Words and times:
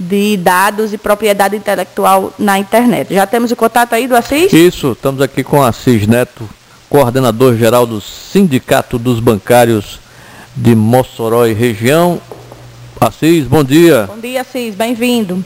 de 0.00 0.34
dados 0.38 0.94
e 0.94 0.98
propriedade 0.98 1.54
intelectual 1.54 2.32
na 2.38 2.58
internet. 2.58 3.12
Já 3.12 3.26
temos 3.26 3.52
o 3.52 3.56
contato 3.56 3.92
aí 3.92 4.08
do 4.08 4.16
Assis? 4.16 4.50
Isso, 4.50 4.92
estamos 4.92 5.20
aqui 5.20 5.44
com 5.44 5.62
Assis 5.62 6.06
Neto, 6.06 6.48
coordenador 6.88 7.54
geral 7.54 7.86
do 7.86 8.00
Sindicato 8.00 8.98
dos 8.98 9.20
Bancários 9.20 10.00
de 10.56 10.74
Mossoró 10.74 11.46
e 11.46 11.52
região. 11.52 12.18
Assis, 12.98 13.46
bom 13.46 13.62
dia. 13.62 14.06
Bom 14.06 14.18
dia, 14.18 14.40
Assis, 14.40 14.74
bem-vindo. 14.74 15.44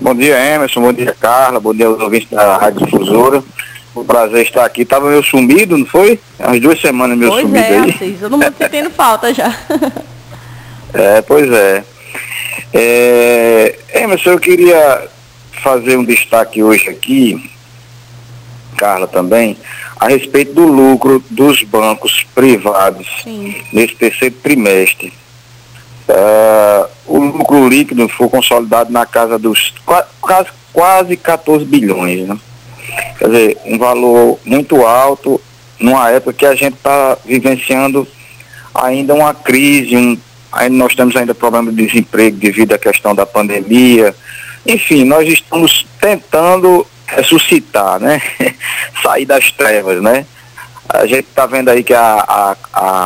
Bom 0.00 0.14
dia, 0.14 0.38
Emerson, 0.54 0.80
bom 0.80 0.92
dia, 0.92 1.14
Carla, 1.18 1.58
bom 1.58 1.74
dia 1.74 1.86
aos 1.86 2.00
ouvintes 2.00 2.30
da 2.30 2.56
Rádio 2.56 2.86
Difusora. 2.86 3.42
Um 3.96 4.04
prazer 4.04 4.42
estar 4.46 4.64
aqui. 4.64 4.82
Estava 4.82 5.10
meio 5.10 5.22
sumido, 5.24 5.76
não 5.76 5.84
foi? 5.84 6.18
Há 6.38 6.56
duas 6.56 6.80
semanas 6.80 7.18
meio 7.18 7.30
pois 7.32 7.42
sumido 7.42 7.64
é, 7.64 7.78
aí. 7.78 7.90
Assis, 7.90 8.20
todo 8.20 8.38
mundo 8.38 8.54
sentindo 8.56 8.90
falta 8.90 9.34
já. 9.34 9.52
é, 10.94 11.20
pois 11.20 11.50
é. 11.50 11.84
É, 12.72 13.78
Emerson, 13.94 14.30
eu 14.30 14.38
queria 14.38 15.08
fazer 15.62 15.96
um 15.96 16.04
destaque 16.04 16.62
hoje 16.62 16.88
aqui, 16.88 17.50
Carla 18.76 19.06
também, 19.06 19.56
a 20.00 20.08
respeito 20.08 20.54
do 20.54 20.66
lucro 20.66 21.22
dos 21.30 21.62
bancos 21.62 22.24
privados 22.34 23.06
Sim. 23.22 23.54
nesse 23.72 23.94
terceiro 23.94 24.34
trimestre. 24.42 25.12
Uh, 26.08 26.88
o 27.06 27.18
lucro 27.18 27.68
líquido 27.68 28.08
foi 28.08 28.28
consolidado 28.28 28.92
na 28.92 29.06
casa 29.06 29.38
dos 29.38 29.72
quase, 30.20 30.50
quase 30.72 31.16
14 31.16 31.64
bilhões. 31.64 32.26
Né? 32.26 32.36
Quer 33.18 33.26
dizer, 33.26 33.58
um 33.66 33.78
valor 33.78 34.38
muito 34.44 34.84
alto 34.84 35.40
numa 35.78 36.10
época 36.10 36.32
que 36.32 36.46
a 36.46 36.54
gente 36.54 36.74
está 36.74 37.16
vivenciando 37.24 38.06
ainda 38.74 39.14
uma 39.14 39.34
crise, 39.34 39.96
um 39.96 40.18
ainda 40.52 40.76
nós 40.76 40.94
temos 40.94 41.16
ainda 41.16 41.34
problema 41.34 41.72
de 41.72 41.86
desemprego 41.86 42.36
devido 42.36 42.74
à 42.74 42.78
questão 42.78 43.14
da 43.14 43.24
pandemia. 43.24 44.14
Enfim, 44.66 45.04
nós 45.04 45.28
estamos 45.28 45.86
tentando 46.00 46.86
ressuscitar, 47.06 47.98
né? 47.98 48.20
Sair 49.02 49.24
das 49.24 49.50
trevas, 49.50 50.02
né? 50.02 50.26
A 50.88 51.06
gente 51.06 51.28
está 51.28 51.46
vendo 51.46 51.70
aí 51.70 51.82
que 51.82 51.94
a, 51.94 52.24
a, 52.28 52.56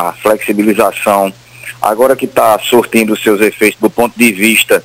a 0.09 0.13
flexibilização, 0.23 1.33
agora 1.81 2.17
que 2.17 2.25
está 2.25 2.59
surtindo 2.59 3.17
seus 3.17 3.41
efeitos 3.41 3.81
do 3.81 3.89
ponto 3.89 4.19
de 4.19 4.33
vista 4.33 4.83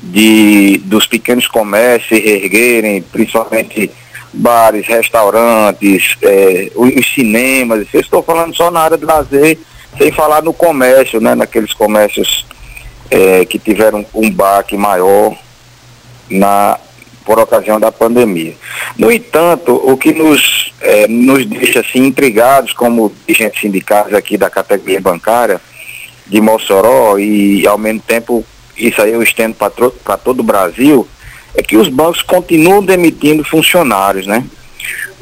de, 0.00 0.78
dos 0.84 1.06
pequenos 1.06 1.46
comércios 1.46 2.24
erguerem, 2.24 3.02
principalmente 3.02 3.90
bares, 4.32 4.86
restaurantes, 4.86 6.16
é, 6.22 6.70
os 6.74 7.14
cinemas, 7.14 7.86
eu 7.92 8.00
estou 8.00 8.22
falando 8.22 8.54
só 8.54 8.70
na 8.70 8.80
área 8.80 8.96
de 8.96 9.04
lazer, 9.04 9.58
sem 9.96 10.12
falar 10.12 10.42
no 10.42 10.52
comércio, 10.52 11.20
né, 11.20 11.34
naqueles 11.34 11.72
comércios 11.72 12.44
é, 13.10 13.44
que 13.44 13.58
tiveram 13.58 14.04
um 14.12 14.30
baque 14.30 14.76
maior 14.76 15.36
na, 16.28 16.78
por 17.24 17.38
ocasião 17.38 17.80
da 17.80 17.90
pandemia. 17.90 18.54
No 18.96 19.10
entanto, 19.10 19.74
o 19.74 19.96
que 19.96 20.12
nos, 20.12 20.72
é, 20.80 21.06
nos 21.08 21.46
deixa 21.46 21.80
assim, 21.80 22.06
intrigados 22.06 22.72
como 22.72 23.12
dirigentes 23.26 23.60
sindicais 23.60 24.12
aqui 24.12 24.36
da 24.36 24.50
categoria 24.50 25.00
bancária 25.00 25.60
de 26.26 26.40
Mossoró 26.40 27.18
e 27.18 27.66
ao 27.66 27.78
mesmo 27.78 28.00
tempo 28.00 28.44
isso 28.76 29.02
aí 29.02 29.12
eu 29.12 29.22
estendo 29.22 29.56
para 29.56 30.16
todo 30.16 30.40
o 30.40 30.44
Brasil, 30.44 31.06
é 31.54 31.62
que 31.62 31.76
os 31.76 31.88
bancos 31.88 32.22
continuam 32.22 32.84
demitindo 32.84 33.42
funcionários, 33.42 34.26
né? 34.26 34.44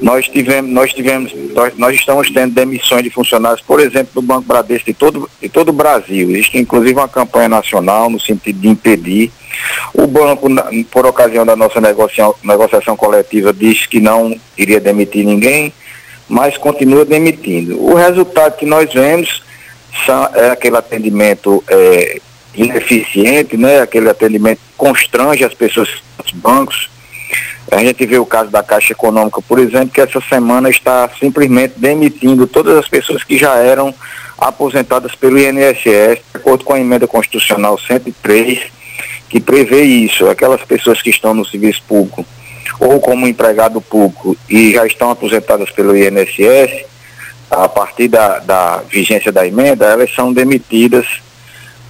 Nós 0.01 0.29
tivemos, 0.29 0.71
nós 0.71 0.93
tivemos, 0.93 1.33
nós, 1.55 1.73
nós, 1.77 1.95
estamos 1.95 2.31
tendo 2.31 2.53
demissões 2.53 3.03
de 3.03 3.11
funcionários, 3.11 3.63
por 3.63 3.81
exemplo, 3.81 4.11
do 4.15 4.23
Banco 4.23 4.43
Bradesco 4.43 4.87
de 4.87 4.95
todo, 4.95 5.31
de 5.41 5.49
todo 5.49 5.71
o 5.71 5.73
Brasil. 5.73 6.31
Existe 6.31 6.59
inclusive 6.59 6.95
uma 6.95 7.09
campanha 7.09 7.49
nacional 7.49 8.11
no 8.11 8.21
sentido 8.21 8.61
de 8.61 8.69
impedir. 8.69 9.33
O 9.95 10.07
banco, 10.07 10.49
por 10.91 11.07
ocasião 11.07 11.47
da 11.47 11.57
nossa 11.57 11.81
negociação, 11.81 12.35
negociação 12.43 12.95
coletiva, 12.95 13.55
disse 13.55 13.89
que 13.89 13.99
não 13.99 14.39
iria 14.57 14.79
demitir 14.79 15.25
ninguém, 15.25 15.73
mas 16.29 16.59
continua 16.59 17.05
demitindo. 17.05 17.83
O 17.83 17.95
resultado 17.95 18.57
que 18.57 18.67
nós 18.67 18.93
vemos 18.93 19.43
são, 20.05 20.29
é 20.35 20.51
aquele 20.51 20.77
atendimento 20.77 21.65
é, 21.69 22.21
ineficiente, 22.55 23.57
né? 23.57 23.81
aquele 23.81 24.11
atendimento 24.11 24.61
constrange 24.77 25.43
as 25.43 25.55
pessoas 25.55 25.89
dos 26.23 26.33
bancos 26.33 26.91
a 27.71 27.79
gente 27.79 28.07
vê 28.07 28.19
o 28.19 28.27
caso 28.27 28.51
da 28.51 28.63
Caixa 28.63 28.93
Econômica, 28.93 29.43
por 29.43 29.59
exemplo, 29.59 29.89
que 29.89 30.01
essa 30.01 30.21
semana 30.21 30.71
está 30.71 31.09
simplesmente 31.19 31.75
demitindo 31.77 32.47
todas 32.47 32.77
as 32.77 32.89
pessoas 32.89 33.25
que 33.25 33.37
já 33.37 33.57
eram 33.57 33.95
aposentadas 34.39 35.15
pelo 35.15 35.39
INSS, 35.39 35.85
de 35.85 36.37
acordo 36.37 36.65
com 36.65 36.75
a 36.75 36.81
emenda 36.81 37.07
constitucional 37.07 37.79
103, 37.79 38.71
que 39.29 39.41
prevê 39.41 39.83
isso, 39.83 40.29
aquelas 40.29 40.63
pessoas 40.63 41.03
que 41.03 41.11
estão 41.11 41.35
no 41.35 41.45
serviço 41.45 41.83
público 41.89 42.25
ou 42.79 43.01
como 43.01 43.27
empregado 43.27 43.81
público 43.81 44.37
e 44.49 44.73
já 44.73 44.87
estão 44.87 45.11
aposentadas 45.11 45.71
pelo 45.71 45.97
INSS, 45.97 46.85
a 47.51 47.69
partir 47.69 48.09
da, 48.09 48.39
da 48.41 48.83
vigência 48.89 49.33
da 49.33 49.47
emenda, 49.47 49.87
elas 49.87 50.13
são 50.15 50.33
demitidas 50.33 51.07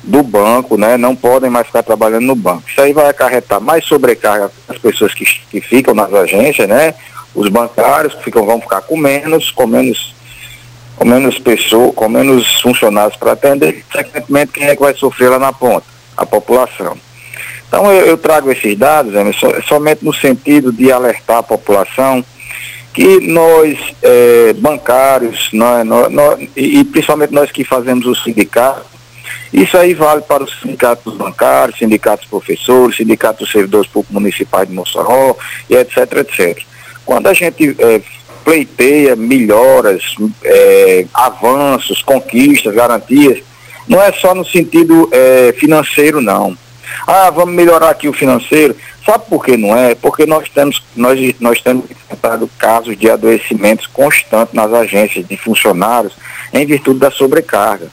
do 0.07 0.23
banco, 0.23 0.79
né? 0.79 0.97
Não 0.97 1.15
podem 1.17 1.51
mais 1.51 1.67
ficar 1.67 1.83
trabalhando 1.83 2.27
no 2.27 2.35
banco. 2.35 2.63
Isso 2.69 2.81
aí 2.81 2.93
vai 2.93 3.09
acarretar 3.09 3.61
mais 3.61 3.85
sobrecarga 3.85 4.51
as 4.69 4.79
pessoas 4.79 5.13
que, 5.13 5.25
que 5.25 5.61
ficam 5.61 5.95
nas 5.95 6.13
agências, 6.15 6.69
né? 6.69 6.95
Os 7.35 7.49
bancários 7.49 8.15
que 8.15 8.25
ficam, 8.25 8.47
vão 8.47 8.61
ficar 8.61 8.81
com 8.83 8.97
menos, 8.97 9.51
com 9.51 9.67
menos, 9.67 10.15
com 10.97 11.05
menos 11.05 11.39
pessoas, 11.39 11.95
com 11.95 12.09
menos 12.09 12.61
funcionários 12.61 13.17
para 13.17 13.33
atender. 13.33 13.85
Consequentemente, 13.93 14.53
quem 14.53 14.69
é 14.69 14.77
que 14.77 14.83
vai 14.83 14.95
sofrer 14.95 15.29
lá 15.29 15.39
na 15.39 15.53
ponta? 15.53 15.85
A 16.17 16.25
população. 16.25 16.97
Então 17.69 17.93
eu, 17.93 18.07
eu 18.07 18.17
trago 18.17 18.51
esses 18.51 18.79
dados, 18.79 19.13
né, 19.13 19.25
somente 19.67 20.05
no 20.05 20.15
sentido 20.15 20.73
de 20.73 20.91
alertar 20.93 21.39
a 21.39 21.43
população 21.43 22.25
que 22.95 23.21
nós, 23.21 23.79
é, 24.03 24.55
bancários, 24.55 25.51
nós, 25.53 25.85
nós, 25.85 26.11
nós, 26.11 26.49
e, 26.57 26.79
e 26.79 26.85
principalmente 26.85 27.35
nós 27.35 27.51
que 27.51 27.63
fazemos 27.63 28.07
o 28.07 28.15
sindicato, 28.15 28.96
isso 29.53 29.77
aí 29.77 29.95
vale 29.95 30.23
para 30.23 30.45
os 30.45 30.61
sindicatos 30.61 31.15
bancários, 31.15 31.79
sindicatos 31.79 32.27
professores, 32.27 32.97
sindicatos 32.97 33.51
servidores 33.51 33.89
públicos 33.89 34.15
municipais 34.15 34.69
de 34.69 34.75
Mossoró 34.75 35.37
e 35.71 35.77
etc, 35.77 35.99
etc. 36.19 36.63
Quando 37.05 37.29
a 37.29 37.33
gente 37.33 37.77
é, 37.79 38.01
pleiteia 38.45 39.17
melhoras, 39.17 40.15
é, 40.45 41.07
avanços, 41.15 42.03
conquistas, 42.03 42.75
garantias, 42.75 43.43
não 43.89 44.03
é 44.03 44.13
só 44.13 44.35
no 44.35 44.45
sentido 44.45 45.09
é, 45.13 45.55
financeiro, 45.59 46.21
não. 46.21 46.57
Ah, 47.07 47.31
vamos 47.31 47.55
melhorar 47.55 47.91
aqui 47.91 48.09
o 48.09 48.13
financeiro. 48.13 48.77
Sabe 49.05 49.25
por 49.29 49.45
que 49.45 49.57
não 49.57 49.77
é? 49.77 49.95
Porque 49.95 50.27
nós 50.27 50.49
temos, 50.49 50.83
nós, 50.97 51.19
nós 51.39 51.61
temos 51.61 51.89
enfrentado 51.91 52.51
casos 52.59 52.97
de 52.97 53.09
adoecimentos 53.09 53.87
constantes 53.87 54.53
nas 54.55 54.73
agências 54.73 55.27
de 55.27 55.37
funcionários 55.37 56.15
em 56.53 56.67
virtude 56.67 56.99
da 56.99 57.11
sobrecarga. 57.11 57.89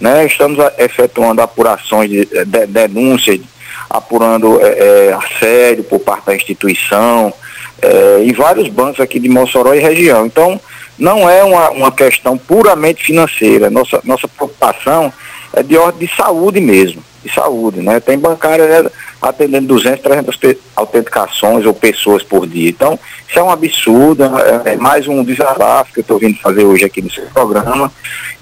Né? 0.00 0.26
Estamos 0.26 0.58
efetuando 0.78 1.40
apurações 1.40 2.10
de, 2.10 2.24
de 2.24 2.66
denúncias, 2.66 3.40
apurando 3.88 4.60
é, 4.60 5.12
assédio 5.12 5.84
por 5.84 6.00
parte 6.00 6.26
da 6.26 6.34
instituição, 6.34 7.32
é, 7.80 8.24
em 8.24 8.32
vários 8.32 8.68
bancos 8.68 9.00
aqui 9.00 9.18
de 9.18 9.28
Mossoró 9.28 9.74
e 9.74 9.78
região. 9.78 10.26
Então, 10.26 10.60
não 10.98 11.28
é 11.28 11.42
uma, 11.42 11.70
uma 11.70 11.92
questão 11.92 12.36
puramente 12.36 13.04
financeira. 13.04 13.70
Nossa, 13.70 14.00
nossa 14.04 14.28
preocupação 14.28 15.12
é 15.52 15.62
de 15.62 15.76
ordem 15.76 16.06
de 16.06 16.16
saúde 16.16 16.60
mesmo, 16.60 17.02
de 17.22 17.32
saúde. 17.32 17.80
Né? 17.80 18.00
Tem 18.00 18.18
bancária 18.18 18.82
né, 18.82 18.90
atendendo 19.28 19.66
200, 19.68 20.00
300 20.00 20.56
autenticações 20.76 21.64
ou 21.64 21.72
pessoas 21.72 22.22
por 22.22 22.46
dia. 22.46 22.68
Então, 22.68 22.98
isso 23.28 23.38
é 23.38 23.42
um 23.42 23.50
absurdo, 23.50 24.24
é, 24.24 24.72
é 24.72 24.76
mais 24.76 25.08
um 25.08 25.24
desabafo 25.24 25.92
que 25.92 26.00
eu 26.00 26.02
estou 26.02 26.18
vindo 26.18 26.38
fazer 26.38 26.64
hoje 26.64 26.84
aqui 26.84 27.00
no 27.00 27.10
seu 27.10 27.24
programa 27.26 27.90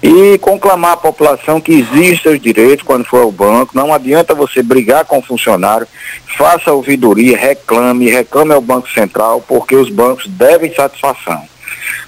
e 0.01 0.37
conclamar 0.39 0.93
a 0.93 0.97
população 0.97 1.61
que 1.61 1.73
existe 1.73 2.23
seus 2.23 2.39
direitos 2.39 2.85
quando 2.85 3.05
for 3.05 3.21
ao 3.21 3.31
banco. 3.31 3.71
Não 3.75 3.93
adianta 3.93 4.35
você 4.35 4.61
brigar 4.61 5.05
com 5.05 5.19
o 5.19 5.23
funcionário, 5.23 5.87
faça 6.37 6.73
ouvidoria, 6.73 7.37
reclame, 7.37 8.09
reclame 8.09 8.53
ao 8.53 8.61
Banco 8.61 8.89
Central, 8.89 9.43
porque 9.47 9.75
os 9.75 9.89
bancos 9.89 10.27
devem 10.27 10.73
satisfação. 10.73 11.41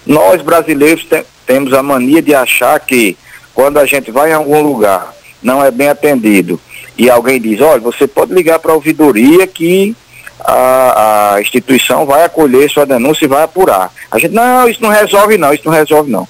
Nós 0.06 0.42
brasileiros 0.42 1.04
te 1.06 1.26
temos 1.46 1.74
a 1.74 1.84
mania 1.84 2.22
de 2.22 2.34
achar 2.34 2.80
que 2.80 3.16
quando 3.54 3.78
a 3.78 3.86
gente 3.86 4.12
vai 4.12 4.32
em 4.32 4.34
algum 4.34 4.62
lugar, 4.62 5.14
não 5.42 5.64
é 5.64 5.70
bem 5.70 5.90
atendido, 5.90 6.60
e 6.98 7.10
alguém 7.10 7.40
diz, 7.42 7.60
olha, 7.62 7.80
você 7.80 8.08
pode 8.08 8.34
ligar 8.34 8.60
para 8.60 8.72
a 8.72 8.76
ouvidoria 8.76 9.46
que 9.46 9.96
a, 10.40 11.34
a, 11.36 11.42
instituição 11.42 12.06
vai 12.06 12.24
acolher 12.24 12.70
sua 12.70 12.86
denúncia 12.86 13.26
e 13.26 13.28
vai 13.28 13.44
apurar. 13.44 13.92
A 14.12 14.18
gente, 14.18 14.34
não, 14.34 14.68
isso 14.70 14.82
não 14.82 14.90
resolve 14.90 15.38
não, 15.38 15.54
isso 15.54 15.64
não 15.66 15.74
resolve 15.74 16.12
não. 16.12 16.28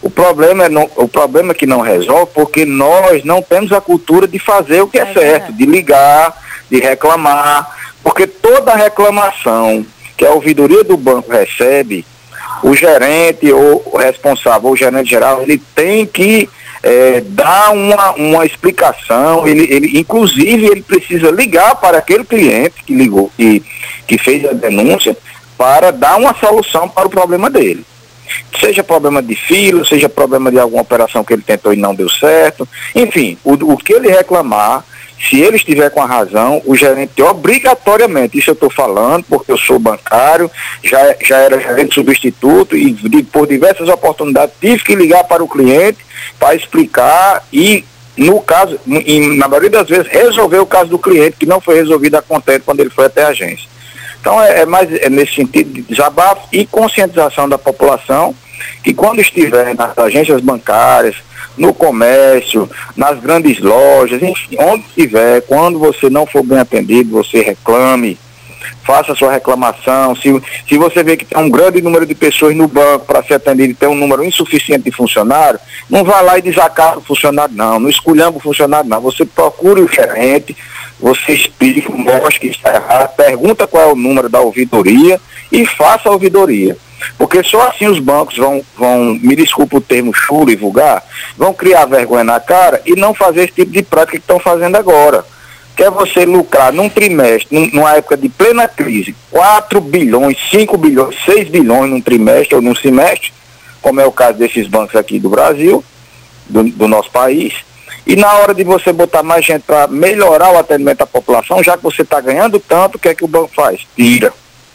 O 0.00 0.08
problema 0.08 0.64
é, 0.64 0.68
não, 0.68 0.88
o 0.96 1.08
problema 1.08 1.52
é 1.52 1.54
que 1.54 1.66
não 1.66 1.80
resolve 1.80 2.30
porque 2.34 2.64
nós 2.64 3.24
não 3.24 3.42
temos 3.42 3.72
a 3.72 3.80
cultura 3.80 4.26
de 4.26 4.38
fazer 4.38 4.80
o 4.80 4.88
que 4.88 4.98
é, 4.98 5.02
é 5.02 5.12
certo, 5.12 5.52
de 5.52 5.66
ligar, 5.66 6.36
de 6.70 6.78
reclamar, 6.78 7.68
porque 8.02 8.26
toda 8.26 8.74
reclamação 8.74 9.84
que 10.16 10.24
a 10.24 10.30
ouvidoria 10.30 10.82
do 10.82 10.96
banco 10.96 11.30
recebe, 11.30 12.04
o 12.62 12.74
gerente 12.74 13.52
ou 13.52 13.82
o 13.92 13.98
responsável, 13.98 14.68
ou 14.68 14.74
o 14.74 14.76
gerente 14.76 15.10
geral, 15.10 15.42
ele 15.42 15.60
tem 15.74 16.06
que 16.06 16.48
é, 16.82 17.20
dar 17.20 17.72
uma, 17.72 18.12
uma 18.12 18.46
explicação, 18.46 19.46
ele, 19.46 19.66
ele, 19.72 19.98
inclusive 19.98 20.66
ele 20.66 20.82
precisa 20.82 21.30
ligar 21.30 21.76
para 21.76 21.98
aquele 21.98 22.24
cliente 22.24 22.82
que 22.84 22.94
ligou, 22.94 23.30
que, 23.36 23.62
que 24.06 24.18
fez 24.18 24.44
a 24.44 24.52
denúncia, 24.52 25.16
para 25.56 25.90
dar 25.90 26.16
uma 26.16 26.34
solução 26.34 26.88
para 26.88 27.06
o 27.06 27.10
problema 27.10 27.50
dele. 27.50 27.84
Seja 28.60 28.84
problema 28.84 29.22
de 29.22 29.34
fila, 29.34 29.84
seja 29.84 30.08
problema 30.08 30.50
de 30.50 30.58
alguma 30.58 30.82
operação 30.82 31.24
que 31.24 31.32
ele 31.32 31.42
tentou 31.42 31.72
e 31.72 31.76
não 31.76 31.94
deu 31.94 32.08
certo. 32.08 32.68
Enfim, 32.94 33.38
o, 33.42 33.52
o 33.72 33.76
que 33.76 33.92
ele 33.92 34.08
reclamar, 34.08 34.84
se 35.20 35.40
ele 35.40 35.56
estiver 35.56 35.90
com 35.90 36.00
a 36.00 36.06
razão, 36.06 36.62
o 36.64 36.76
gerente 36.76 37.20
obrigatoriamente, 37.20 38.38
isso 38.38 38.50
eu 38.50 38.54
estou 38.54 38.70
falando, 38.70 39.24
porque 39.24 39.50
eu 39.50 39.58
sou 39.58 39.78
bancário, 39.78 40.50
já, 40.82 41.16
já 41.24 41.38
era 41.38 41.60
gerente 41.60 41.94
substituto 41.94 42.76
e 42.76 42.92
de, 42.92 43.22
por 43.24 43.46
diversas 43.46 43.88
oportunidades 43.88 44.54
tive 44.60 44.82
que 44.84 44.94
ligar 44.94 45.24
para 45.24 45.42
o 45.42 45.48
cliente 45.48 45.98
para 46.38 46.54
explicar 46.54 47.44
e, 47.52 47.84
no 48.16 48.40
caso, 48.40 48.78
em, 48.86 49.36
na 49.36 49.48
maioria 49.48 49.70
das 49.70 49.88
vezes, 49.88 50.06
resolver 50.06 50.58
o 50.58 50.66
caso 50.66 50.90
do 50.90 50.98
cliente 50.98 51.36
que 51.38 51.46
não 51.46 51.60
foi 51.60 51.74
resolvido 51.76 52.16
a 52.16 52.22
contente 52.22 52.62
quando 52.64 52.80
ele 52.80 52.90
foi 52.90 53.06
até 53.06 53.24
a 53.24 53.28
agência. 53.28 53.68
Então 54.20 54.40
é, 54.42 54.60
é 54.60 54.66
mais 54.66 54.92
é 54.92 55.08
nesse 55.08 55.34
sentido 55.34 55.72
de 55.72 55.82
desabafo 55.82 56.46
e 56.52 56.66
conscientização 56.66 57.48
da 57.48 57.58
população 57.58 58.34
que 58.82 58.94
quando 58.94 59.20
estiver 59.20 59.74
nas 59.74 59.96
agências 59.98 60.40
bancárias, 60.40 61.16
no 61.56 61.74
comércio, 61.74 62.70
nas 62.96 63.18
grandes 63.18 63.58
lojas, 63.60 64.22
enfim, 64.22 64.56
onde 64.58 64.84
estiver, 64.86 65.42
quando 65.42 65.78
você 65.78 66.08
não 66.08 66.24
for 66.24 66.42
bem 66.42 66.58
atendido, 66.58 67.10
você 67.10 67.42
reclame, 67.42 68.18
faça 68.84 69.14
sua 69.14 69.32
reclamação. 69.32 70.14
Se, 70.16 70.40
se 70.68 70.78
você 70.78 71.02
vê 71.02 71.16
que 71.16 71.24
tem 71.24 71.38
um 71.38 71.50
grande 71.50 71.82
número 71.82 72.06
de 72.06 72.14
pessoas 72.14 72.56
no 72.56 72.68
banco 72.68 73.06
para 73.06 73.22
ser 73.22 73.34
atendido 73.34 73.72
e 73.72 73.74
tem 73.74 73.88
um 73.88 73.94
número 73.94 74.24
insuficiente 74.24 74.84
de 74.84 74.92
funcionários, 74.92 75.60
não 75.90 76.04
vá 76.04 76.20
lá 76.20 76.38
e 76.38 76.42
desacarta 76.42 76.98
o 76.98 77.04
funcionário, 77.04 77.54
não. 77.54 77.78
Não 77.78 77.90
esculhamba 77.90 78.38
o 78.38 78.40
funcionário, 78.40 78.88
não. 78.88 79.00
Você 79.00 79.24
procure 79.26 79.82
o 79.82 79.88
gerente, 79.88 80.56
você 80.98 81.32
explica, 81.32 81.90
mostra 81.92 82.40
que 82.40 82.48
está 82.48 82.74
errado, 82.74 83.14
pergunta 83.14 83.66
qual 83.66 83.90
é 83.90 83.92
o 83.92 83.96
número 83.96 84.28
da 84.28 84.40
ouvidoria 84.40 85.20
e 85.50 85.66
faça 85.66 86.08
a 86.08 86.12
ouvidoria. 86.12 86.76
Porque 87.16 87.42
só 87.42 87.68
assim 87.68 87.86
os 87.86 87.98
bancos 87.98 88.36
vão, 88.36 88.62
vão, 88.76 89.18
me 89.22 89.36
desculpa 89.36 89.76
o 89.76 89.80
termo 89.80 90.12
chulo 90.12 90.50
e 90.50 90.56
vulgar, 90.56 91.04
vão 91.36 91.52
criar 91.52 91.84
vergonha 91.84 92.24
na 92.24 92.40
cara 92.40 92.80
e 92.84 92.94
não 92.94 93.14
fazer 93.14 93.44
esse 93.44 93.54
tipo 93.54 93.72
de 93.72 93.82
prática 93.82 94.18
que 94.18 94.22
estão 94.22 94.38
fazendo 94.38 94.76
agora. 94.76 95.24
Quer 95.76 95.90
você 95.90 96.26
lucrar 96.26 96.72
num 96.72 96.88
trimestre, 96.88 97.70
numa 97.72 97.96
época 97.96 98.16
de 98.16 98.28
plena 98.28 98.66
crise, 98.66 99.14
4 99.30 99.80
bilhões, 99.80 100.36
5 100.50 100.76
bilhões, 100.76 101.16
6 101.24 101.48
bilhões 101.48 101.88
num 101.88 102.00
trimestre 102.00 102.56
ou 102.56 102.62
num 102.62 102.74
semestre, 102.74 103.32
como 103.80 104.00
é 104.00 104.06
o 104.06 104.10
caso 104.10 104.38
desses 104.38 104.66
bancos 104.66 104.96
aqui 104.96 105.20
do 105.20 105.28
Brasil, 105.28 105.84
do, 106.48 106.64
do 106.64 106.88
nosso 106.88 107.10
país, 107.10 107.54
e 108.04 108.16
na 108.16 108.32
hora 108.38 108.54
de 108.54 108.64
você 108.64 108.92
botar 108.92 109.22
mais 109.22 109.44
gente 109.44 109.62
para 109.62 109.86
melhorar 109.86 110.50
o 110.50 110.58
atendimento 110.58 110.98
da 110.98 111.06
população, 111.06 111.62
já 111.62 111.76
que 111.76 111.82
você 111.82 112.02
está 112.02 112.20
ganhando 112.20 112.58
tanto, 112.58 112.96
o 112.96 112.98
que 112.98 113.08
é 113.08 113.14
que 113.14 113.24
o 113.24 113.28
banco 113.28 113.50
faz? 113.54 113.86
Tira, 113.94 114.32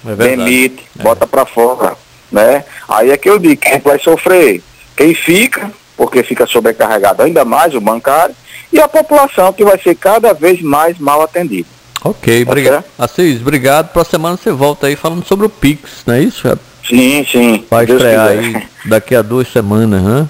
é 0.07 0.15
demite, 0.15 0.85
é. 0.97 1.03
bota 1.03 1.27
para 1.27 1.45
fora 1.45 1.97
né? 2.33 2.65
Aí 2.89 3.11
é 3.11 3.17
que 3.17 3.29
eu 3.29 3.39
digo, 3.39 3.61
quem 3.61 3.79
vai 3.79 3.99
sofrer? 3.99 4.61
Quem 4.97 5.13
fica, 5.13 5.71
porque 5.95 6.23
fica 6.23 6.45
sobrecarregado 6.45 7.21
ainda 7.21 7.45
mais 7.45 7.73
o 7.75 7.79
bancário, 7.79 8.35
e 8.71 8.79
a 8.79 8.87
população 8.87 9.53
que 9.53 9.63
vai 9.63 9.79
ser 9.79 9.95
cada 9.95 10.33
vez 10.33 10.61
mais 10.61 10.97
mal 10.97 11.21
atendida. 11.21 11.67
Ok, 12.03 12.43
tá 12.43 12.51
obrigado. 12.51 12.83
Assis, 12.97 13.39
obrigado. 13.39 13.93
Próxima 13.93 14.17
semana 14.17 14.37
você 14.37 14.51
volta 14.51 14.87
aí 14.87 14.95
falando 14.95 15.23
sobre 15.25 15.45
o 15.45 15.49
Pix, 15.49 16.03
não 16.05 16.15
é 16.15 16.21
isso? 16.21 16.47
Sim, 16.85 17.25
sim. 17.31 17.65
Vai 17.69 17.85
Deus 17.85 18.01
estrear 18.01 18.35
quiser. 18.35 18.57
aí 18.57 18.67
daqui 18.85 19.15
a 19.15 19.21
duas 19.21 19.47
semanas, 19.47 20.01
né? 20.01 20.27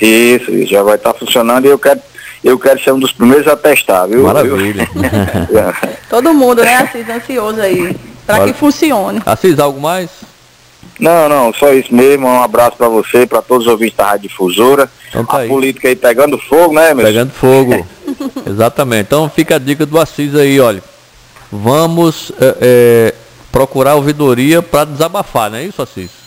Isso, 0.00 0.50
isso, 0.50 0.72
já 0.72 0.82
vai 0.82 0.94
estar 0.94 1.12
tá 1.12 1.18
funcionando 1.18 1.66
e 1.66 1.68
eu 1.68 1.78
quero, 1.78 2.00
eu 2.42 2.58
quero 2.58 2.82
ser 2.82 2.92
um 2.92 2.98
dos 2.98 3.12
primeiros 3.12 3.46
a 3.46 3.56
testar, 3.56 4.06
viu? 4.06 4.22
Maravilha. 4.22 4.88
Todo 6.08 6.32
mundo, 6.32 6.62
né, 6.62 6.76
Assis, 6.76 7.06
ansioso 7.06 7.60
aí, 7.60 7.94
para 8.26 8.44
que 8.44 8.54
funcione. 8.54 9.20
Assis, 9.26 9.58
algo 9.58 9.78
mais? 9.78 10.08
Não, 11.00 11.28
não, 11.28 11.52
só 11.52 11.72
isso 11.72 11.94
mesmo. 11.94 12.26
Um 12.26 12.42
abraço 12.42 12.76
para 12.76 12.88
você, 12.88 13.26
para 13.26 13.40
todos 13.40 13.66
os 13.66 13.72
ouvintes 13.72 13.96
da 13.96 14.06
Rádio 14.06 14.28
Difusora. 14.28 14.90
Então 15.08 15.24
tá 15.24 15.38
a 15.38 15.40
aí. 15.40 15.48
política 15.48 15.88
aí 15.88 15.96
pegando 15.96 16.38
fogo, 16.38 16.74
né, 16.74 16.92
meu? 16.92 17.04
Pegando 17.04 17.32
fogo. 17.32 17.86
Exatamente. 18.46 19.06
Então 19.06 19.28
fica 19.28 19.56
a 19.56 19.58
dica 19.58 19.86
do 19.86 19.98
Assis 19.98 20.34
aí, 20.34 20.60
olha. 20.60 20.82
Vamos 21.50 22.30
é, 22.40 22.56
é, 22.60 23.14
procurar 23.50 23.96
ouvidoria 23.96 24.62
para 24.62 24.84
desabafar, 24.84 25.50
não 25.50 25.58
é 25.58 25.64
isso, 25.64 25.82
Assis? 25.82 26.20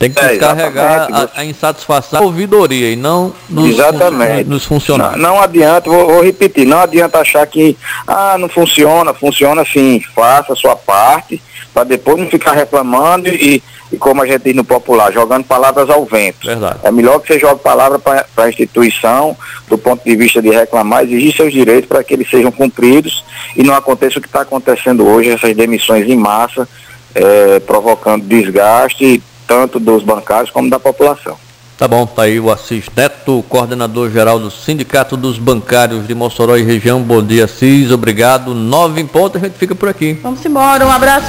Tem 0.00 0.10
que 0.10 0.18
é, 0.18 0.28
descarregar 0.28 1.08
a, 1.12 1.40
a, 1.40 1.44
insatisfação 1.44 2.20
da 2.20 2.24
ouvidoria 2.24 2.90
e 2.90 2.96
não 2.96 3.34
nos, 3.50 3.68
exatamente. 3.68 4.48
nos 4.48 4.64
funcionários. 4.64 5.20
Não, 5.20 5.34
não 5.34 5.42
adianta, 5.42 5.90
vou, 5.90 6.06
vou, 6.06 6.22
repetir, 6.22 6.66
não 6.66 6.80
adianta 6.80 7.18
achar 7.18 7.46
que 7.46 7.76
ah, 8.06 8.38
não 8.38 8.48
funciona, 8.48 9.12
funciona 9.12 9.62
sim, 9.62 10.02
faça 10.14 10.54
a 10.54 10.56
sua 10.56 10.74
parte, 10.74 11.42
para 11.72 11.84
depois 11.84 12.18
não 12.18 12.26
ficar 12.28 12.52
reclamando 12.52 13.28
e, 13.28 13.62
e, 13.92 13.96
como 13.96 14.22
a 14.22 14.26
gente 14.26 14.42
diz 14.42 14.54
no 14.54 14.64
popular, 14.64 15.12
jogando 15.12 15.44
palavras 15.44 15.88
ao 15.88 16.04
vento. 16.04 16.46
Verdade. 16.46 16.78
É 16.82 16.90
melhor 16.90 17.20
que 17.20 17.28
você 17.28 17.38
jogue 17.38 17.62
palavras 17.62 18.00
para 18.02 18.26
a 18.36 18.48
instituição, 18.48 19.36
do 19.68 19.78
ponto 19.78 20.04
de 20.04 20.16
vista 20.16 20.42
de 20.42 20.50
reclamar, 20.50 21.04
exigir 21.04 21.34
seus 21.34 21.52
direitos 21.52 21.88
para 21.88 22.02
que 22.02 22.14
eles 22.14 22.28
sejam 22.28 22.50
cumpridos 22.50 23.24
e 23.56 23.62
não 23.62 23.74
aconteça 23.74 24.18
o 24.18 24.22
que 24.22 24.28
está 24.28 24.42
acontecendo 24.42 25.06
hoje, 25.06 25.30
essas 25.30 25.54
demissões 25.54 26.08
em 26.08 26.16
massa, 26.16 26.68
é, 27.14 27.60
provocando 27.60 28.24
desgaste 28.24 29.22
tanto 29.46 29.80
dos 29.80 30.02
bancários 30.02 30.50
como 30.50 30.70
da 30.70 30.78
população. 30.78 31.36
Tá 31.80 31.88
bom, 31.88 32.04
tá 32.04 32.24
aí 32.24 32.38
o 32.38 32.52
Assis 32.52 32.84
Neto, 32.94 33.42
coordenador 33.48 34.10
geral 34.10 34.38
do 34.38 34.50
Sindicato 34.50 35.16
dos 35.16 35.38
Bancários 35.38 36.06
de 36.06 36.14
Mossoró 36.14 36.58
e 36.58 36.62
região. 36.62 37.00
Bom 37.00 37.22
dia, 37.22 37.46
Assis, 37.46 37.90
obrigado. 37.90 38.54
Nove 38.54 39.00
em 39.00 39.06
ponto, 39.06 39.38
a 39.38 39.40
gente 39.40 39.54
fica 39.54 39.74
por 39.74 39.88
aqui. 39.88 40.12
Vamos 40.22 40.44
embora, 40.44 40.86
um 40.86 40.90
abraço. 40.90 41.28